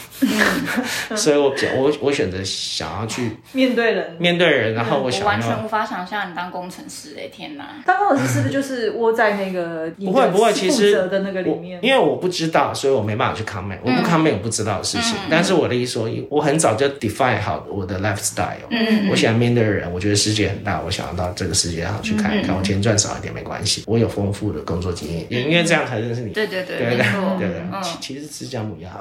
[1.16, 5.26] 所以我选我我选择想要去面对人，面对人，然后我我想要。
[5.26, 7.64] 完全无法想象你当工程师哎、天哪！
[7.86, 11.80] 当工程师是不是就是窝在那个不会不会，其实的那个里面？
[11.82, 15.16] 因为我不知道，所以我没办法去 comment，我不 comment 我不知道的事情。
[15.30, 18.66] 但是我的意思说，我很早就 define 好我的 lifestyle。
[18.70, 22.56] 嗯我喜欢面对人，我觉得世界很大，我想要到这个世界上去看一看。
[22.56, 26.30] 我钱赚少一点没关系，我有丰富的工作经验，也因为这样才认识你。
[26.34, 28.90] 对对对，对对没错，对对，嗯，其其实吃姜母鸭，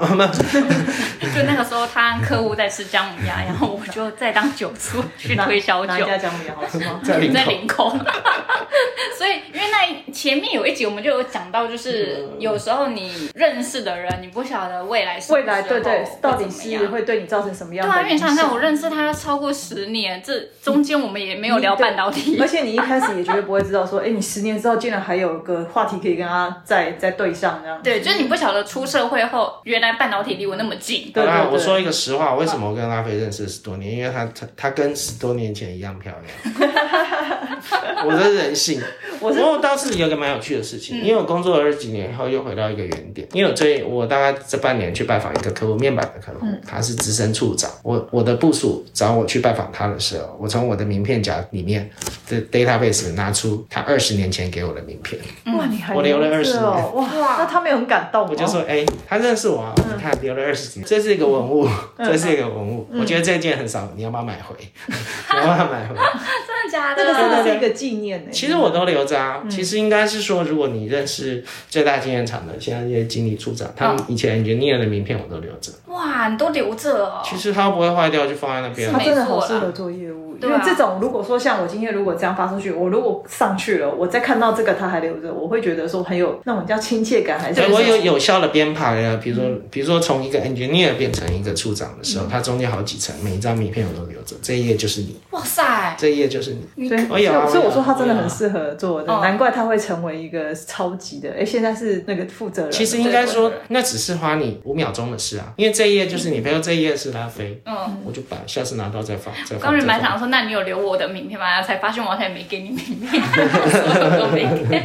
[1.34, 5.92] 就那个时候他客户在吃姜母鸭，然后我就在当酒醋去推销酒。
[5.92, 6.06] 哪。
[6.06, 7.00] 家姜母鸭好吃吗？
[7.02, 7.34] 在林口。
[7.34, 7.90] 在领口，
[9.18, 16.82] 所以因为那前面有一集我们就有讲到，就是有时候你认识的人，你不晓得未来是未来对对，到底会怎么样。
[16.82, 22.38] 是会对你造成什么样对啊，因为你想想看，我认识他超过十年，这中间我们也没有聊半导体。
[22.40, 27.80] 而，且你一开始也绝对不会知道说，哎，你十年之后竟然还有个话题可以跟他再再对上这样。
[27.82, 31.10] 对，就是你不晓得出社会后，原来半导体离我那么近。
[31.14, 33.96] 对对对我说一个实话，为什么我跟拉菲认识十多年？
[33.96, 36.70] 因为她她她跟十多年前一样漂亮。
[38.04, 38.80] 我的人性，
[39.20, 43.26] 我是不过倒是有个蛮有趣的事情，因为我工作了二十几年以后，又回到一个原点。
[43.32, 47.70] 因为我最我大概这半年去拜访一个客户，面板的客户，他是资深处长。
[47.82, 51.90] 我我的部署找我去拜访他的时候，我从我的名片夹里面
[52.28, 55.20] 的 database 拿出他二十年前给我的名片，
[55.54, 58.26] 哇，你还我留了着20哦，哇，那他们有很感动？
[58.28, 64.56] 我就说，哎、他认识我啊，你看留了二十几年，这是一个文物， 这是一个文物，我觉得这件很少，你要不要买回？
[64.88, 65.94] 你要不要买回？
[65.94, 67.36] 真的假的这个真的？
[67.36, 68.30] 的是一个纪念呢。
[68.32, 69.40] 其实我都留着啊。
[69.48, 75.70] 其实应该是说，如果你认识最大纪念厂的现在这些经理处长，他们以前 engineer 的名片我都留着。
[75.86, 77.22] 哇，你都留着哦。
[77.24, 78.98] 其实它不会坏掉，就放在那边他。
[78.98, 96.88] 真的好适合做业务，因为这种如果说像我今天如果这样发出去，我如果上去了，我再看到这个他还留着，我会觉得说很有那种叫亲切感，还是对我有有效的编排啊，比如说，比如说从一个 engineer 变成一个处长的时嗯候，它中间好几层，每一张名片我都留着，这一页就是你，哇塞，这一页就是你。
[96.88, 101.30] 对，我有啊所以所以我说他真的很适合做难怪他会成为一个超级的。
[101.38, 109.60] 哎，现在是那个负责人，其实应该说那只是花你五秒钟的事啊，因为这一页就是你，比如说这一页是拉菲，嗯，我就把下次拿到再放，再放。
[109.60, 110.10] 刚原本再放。
[110.10, 111.62] 想说，那你有留我的名片吗？
[111.62, 113.22] 才发现我好像也没给你名片，
[113.70, 114.82] 什么都没给。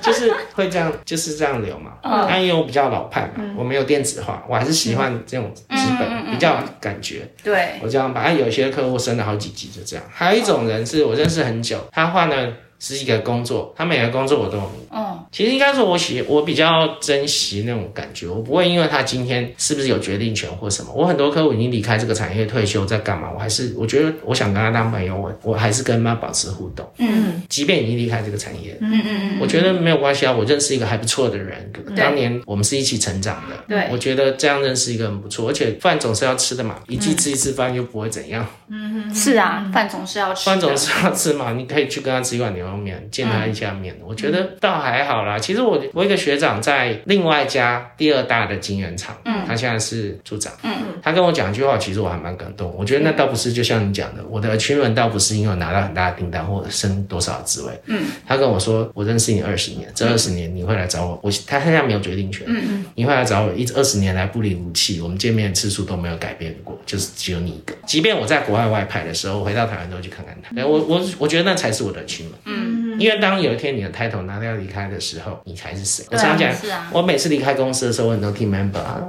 [0.00, 1.92] 就是会这样，就是这样留嘛。
[2.02, 5.64] 嗯但因为我比较老派嘛，我没有电子化，我还是喜欢这种纸
[5.98, 7.26] 本，嗯比较感觉。
[7.42, 10.04] 对，我这样把，啊，有些客户升了好几级就这样。
[10.12, 14.86] 还有一种人是我认识很久，他换了十几个工作，他每个工作我都有名。
[15.34, 20.92] 嗯，其实应该说，我喜我比较珍惜那种感觉，我不会因为他今天是不是有决定权或什么。
[20.94, 23.28] 我很多客户已经离开这个产业退休，在干嘛？
[23.34, 26.88] 我还是我觉得我想跟他当朋友，我我还是跟他保持互动。
[26.98, 30.32] 嗯即便已经离开这个产业，嗯嗯嗯，我觉得没有关系啊。
[30.32, 33.56] 我认识一个还不错的人，当年我们是一起成长的。
[33.68, 40.44] 对我觉得这样认识一个很不错，而且饭总是要吃的嘛，一季吃一次饭又不会怎样，嗯是啊，饭总是要吃。
[40.46, 43.96] 饭总是要吃嘛，你可以去跟他吃一碗牛肉面，见他一下面。
[44.04, 45.38] 我觉得倒还好啦。
[45.38, 52.74] 其实我我一个学长在另外一家第二大的晶圆厂，嗯，他现在是处长，嗯嗯，他跟我讲一句话，其实我还蛮感动。
[52.76, 67.74] 我觉得那倒不是就像你讲的，我的 achievement 倒不是因为我拿到很大的订单或者升多少职位，嗯，他跟我说，我认识你二十年，这二十年你会来找我，我他现在没有决定权，嗯嗯，你会来找我，一二十年来不离不弃，我们见面的次数都没有改变过，就是只有你一个。
[67.86, 76.04] 即便我在国外外派的时候，我回到台湾都会去看看他，对我我我觉得那才是我的 achievement，嗯，因为当有一天你的 title 拿掉离开的时候，你才是谁？
[76.10, 79.00] 我常讲，是啊我每次离开公司的时候，我很多 team member 啊，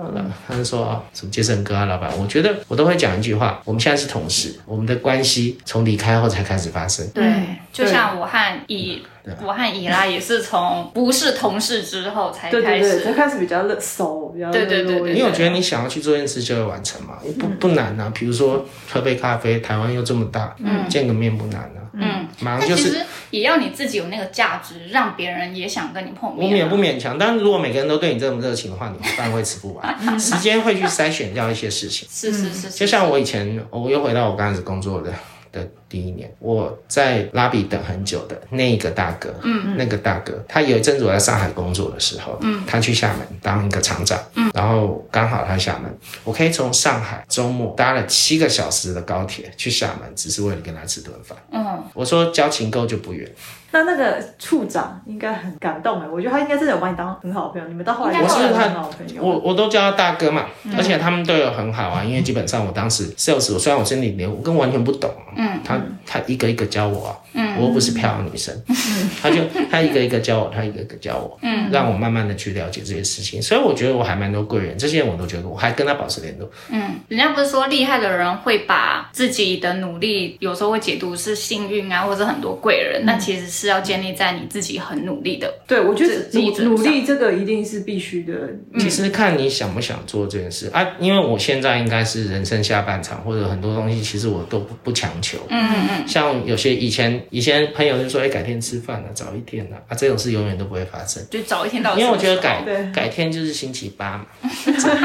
[0.48, 7.06] 他就说啊，什么杰森哥啊，老板，我觉得我都会讲一句话，我们现在是同事，我们的关系从离开后才开始发生。
[7.10, 7.26] 对，
[7.74, 9.04] 就像我和以
[9.44, 13.26] 我和以拉也是从不是同事之后才开对对对，他始。
[13.26, 18.12] 开始比较热熟，比较对对对对因为我觉得你想要去做一件事就会完成嘛，不不难啊。
[18.14, 21.82] 比如说喝杯咖啡，台湾又这么大，嗯见个面不难啊。
[21.94, 23.04] 嗯，马上就是
[23.36, 26.68] 也要你自己有那个价值，让别人也想跟你碰我面、啊。
[26.68, 32.08] 勉不勉强，但是如果每个人都对你这么热情的话，你饭会吃不完， 时间会去筛选掉一些事情。
[32.10, 35.14] 是是是，就像我以前，我又回到我刚开始工作的
[35.56, 51.38] 的第一年，我在拉比等很久的那个大哥，嗯，那个大哥，他有一阵子我在上海工作的时候，嗯，他去厦门当一个厂长，嗯，然后刚好他厦门，我可以从上海周末搭了七个小时的高铁去厦门，只是为了跟他吃顿饭。
[51.52, 53.30] 嗯，我说交情够就不远，
[53.76, 59.22] 那那个处长应该很感动哎，我觉得他应该真的有把你当很好的朋友，你们到后来我是他很好朋友。
[59.22, 60.46] 我我都叫他大哥嘛，
[60.78, 88.34] 而且他们对我很好啊，因为基本上我当时 sales，我虽然我心里连我跟完全不懂，嗯，他他一个一个教我啊，嗯，我又不是漂亮女生，嗯，他就他一个一个教我，他一个一个教我，嗯，让我慢慢的去了解这些事情，所以我觉得我还蛮多贵人，这些人我都觉得我还跟他保持联络，嗯，人家不是说厉害的人会把自己的努力有时候会解读是幸运啊，或者很多贵人，那其实是要建立在你自己很努力的，对我觉得努努力这个一定是必须的，
[88.80, 90.70] 其实看你想不想做这件事。
[90.74, 102.64] 啊，因为我现在应该是人生下半场，或者很多东西其实我都不不强求，嗯嗯嗯，像有些以前以前朋友就说，哎，改天吃饭了，早一天了，啊，这种事永远都不会发生，就早一天到，因为我觉得改
[102.94, 104.26] 改天就是星期八嘛，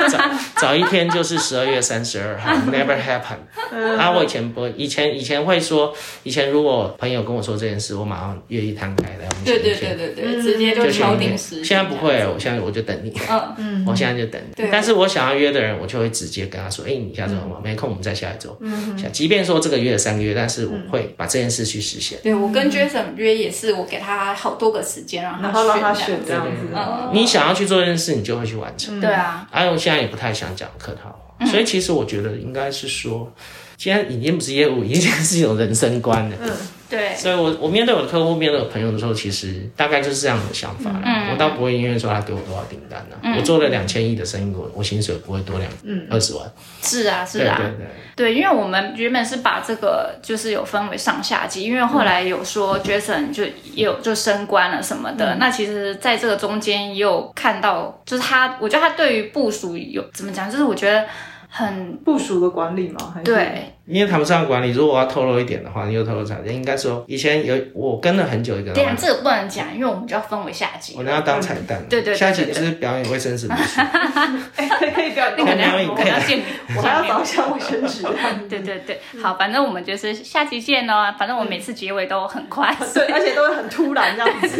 [0.08, 0.18] 早
[0.56, 13.54] 早一天就是十二月三十二号，never happen，啊，我以前不，以前以前会说，以前如果朋友跟我说这件事，我马上愿意摊开来，我们对对对对对，直接就敲定时，现在不会，我现在我就等你，嗯。
[13.58, 22.18] 嗯，我现在就等你，但是我想要约的人，我就会直接跟他说，哎，你下周忙没空，我们再下一周，嗯，即便说这个月三个月，但是我会把这件事去实现。
[22.22, 26.66] 对我跟 Jason 约也是，我给他好多个时间让他选这样子，
[27.12, 29.00] 你想要去做这件事，你就会去完成。
[29.00, 33.32] 对啊，哎，我现在也不太想讲客套话，所以其实我觉得应该是说，
[33.80, 36.36] 现在已经不是业务，已经是一种人生观了。
[36.38, 36.50] 嗯。
[36.90, 40.90] 对，所以，我我面对我的客户，面对我朋友的时候，其实大概就是这样的想法。
[41.04, 43.36] 嗯，我倒不会因为说他给我多少订单呢？
[43.38, 46.44] 我做了两千亿的生意，我我薪水不会多两嗯二十万。
[46.82, 47.86] 是啊，是啊，对对对。
[48.16, 55.36] 对，因为我们原本是把这个就是有分为上下级，因为后来有说 Jason 就也有就升官了什么的。
[55.36, 61.06] 那其实在这个中间也有看到，就是他，我觉得他对于部署有怎么讲，就是我觉得。
[61.50, 63.14] 很部署的管理吗？
[63.24, 64.70] 对，因为谈不上管理。
[64.70, 66.36] 如果我要透露一点的话，你又透露啥？
[66.46, 68.72] 应该说以前有我跟了很久一个。
[68.72, 70.94] 对啊，这个不能讲，因为我们就要分为下级。
[70.96, 71.84] 我那要当彩蛋。
[71.88, 73.48] 对对，下集就是表演卫生纸。
[73.48, 76.40] 可以表演，可能可能要见，
[76.76, 78.02] 我还要找一下卫生纸。
[78.48, 81.14] 对对对，好，反正我们就是下集见哦。
[81.18, 84.58] 反正我每次结尾都很快，对，而且都会很突然这样子。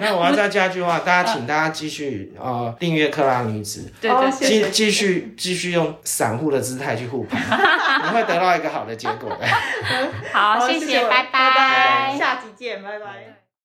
[0.00, 5.94] 那我要再加一句话，大家请大家继续呃订阅克拉女子，对对，继继续继续用。
[6.04, 7.40] 散户的姿态去护盘，
[8.04, 9.46] 你会得到一个好的结果 的。
[10.32, 13.37] 好，谢谢，拜拜，下集见，拜拜。